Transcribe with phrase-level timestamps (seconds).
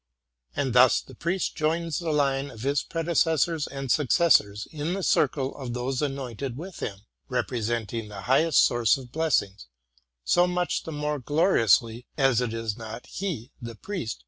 [0.55, 5.55] And thus the priest joins the line of his predecessors and successors, in the circle
[5.55, 9.67] of those anointed with him, representing the highest source of bless ings,
[10.23, 14.19] so much the more gloriously, as it is not he, the priest.